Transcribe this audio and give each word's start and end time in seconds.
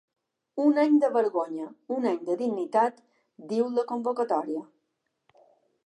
Un 0.61 0.79
any 0.83 0.95
de 1.03 1.09
vergonya, 1.17 1.67
un 1.97 2.09
any 2.13 2.17
de 2.31 2.39
dignitat, 2.41 2.99
diu 3.53 3.71
la 3.79 3.85
convocatòria. 3.93 4.69